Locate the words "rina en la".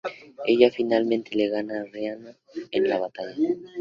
1.83-2.97